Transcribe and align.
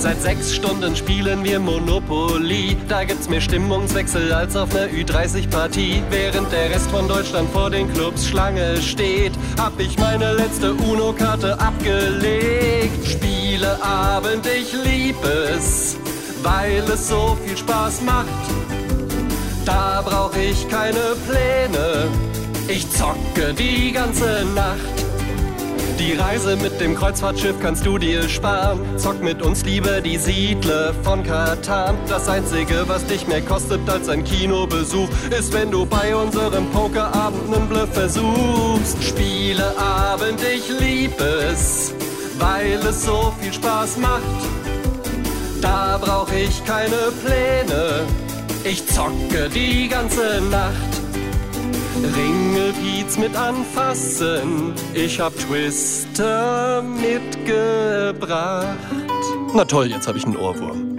Seit 0.00 0.22
sechs 0.22 0.54
Stunden 0.54 0.96
spielen 0.96 1.44
wir 1.44 1.60
Monopoly. 1.60 2.74
Da 2.88 3.04
gibt's 3.04 3.28
mehr 3.28 3.42
Stimmungswechsel 3.42 4.32
als 4.32 4.56
auf 4.56 4.72
ner 4.72 4.88
Ü30-Partie. 4.88 6.02
Während 6.08 6.50
der 6.50 6.70
Rest 6.70 6.90
von 6.90 7.06
Deutschland 7.06 7.50
vor 7.50 7.68
den 7.68 7.92
Clubs 7.92 8.26
Schlange 8.26 8.80
steht, 8.80 9.32
hab 9.58 9.78
ich 9.78 9.98
meine 9.98 10.32
letzte 10.32 10.72
UNO-Karte 10.72 11.60
abgelegt. 11.60 13.06
Spieleabend, 13.06 14.46
ich 14.46 14.72
lieb 14.72 15.22
es, 15.22 15.98
weil 16.42 16.82
es 16.90 17.08
so 17.08 17.36
viel 17.44 17.58
Spaß 17.58 18.00
macht. 18.00 18.26
Da 19.66 20.00
brauch 20.00 20.34
ich 20.34 20.66
keine 20.70 21.14
Pläne, 21.28 22.08
ich 22.68 22.90
zocke 22.90 23.52
die 23.52 23.92
ganze 23.92 24.46
Nacht. 24.54 24.99
Die 26.00 26.14
Reise 26.14 26.56
mit 26.56 26.80
dem 26.80 26.94
Kreuzfahrtschiff 26.94 27.56
kannst 27.60 27.84
du 27.84 27.98
dir 27.98 28.26
sparen. 28.26 28.80
Zock 28.96 29.22
mit 29.22 29.42
uns 29.42 29.66
lieber 29.66 30.00
die 30.00 30.16
Siedler 30.16 30.94
von 31.04 31.22
Katan. 31.22 31.94
Das 32.08 32.26
Einzige, 32.26 32.84
was 32.86 33.04
dich 33.04 33.26
mehr 33.26 33.42
kostet 33.42 33.86
als 33.86 34.08
ein 34.08 34.24
Kinobesuch, 34.24 35.10
ist, 35.38 35.52
wenn 35.52 35.70
du 35.70 35.84
bei 35.84 36.16
unserem 36.16 36.70
Pokerabend 36.70 37.50
nen 37.50 37.68
Bluff 37.68 37.92
versuchst. 37.92 39.04
Spieleabend, 39.04 40.40
ich 40.42 40.70
lieb 40.80 41.20
es, 41.20 41.92
weil 42.38 42.78
es 42.78 43.04
so 43.04 43.34
viel 43.38 43.52
Spaß 43.52 43.98
macht. 43.98 44.22
Da 45.60 45.98
brauch 46.00 46.32
ich 46.32 46.64
keine 46.64 47.12
Pläne, 47.22 48.06
ich 48.64 48.86
zocke 48.86 49.50
die 49.54 49.86
ganze 49.86 50.40
Nacht. 50.50 50.99
Ringelpiez 52.02 53.18
mit 53.18 53.36
anfassen, 53.36 54.72
ich 54.94 55.20
hab 55.20 55.36
Twister 55.36 56.82
mitgebracht. 56.82 58.76
Na 59.54 59.64
toll, 59.64 59.86
jetzt 59.86 60.08
hab 60.08 60.16
ich 60.16 60.24
einen 60.24 60.36
Ohrwurm. 60.36 60.98